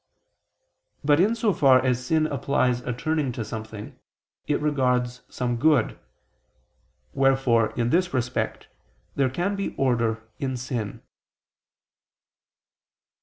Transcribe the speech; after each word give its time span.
But 1.03 1.19
in 1.19 1.35
so 1.35 1.53
far 1.53 1.79
as 1.79 2.03
sin 2.03 2.25
implies 2.25 2.81
a 2.81 2.91
turning 2.91 3.31
to 3.33 3.45
something, 3.45 3.99
it 4.47 4.59
regards 4.59 5.21
some 5.29 5.57
good: 5.57 5.99
wherefore, 7.13 7.69
in 7.73 7.91
this 7.91 8.11
respect, 8.11 8.67
there 9.13 9.29
can 9.29 9.55
be 9.55 9.75
order 9.75 10.27
in 10.39 10.57
sin. 10.57 11.03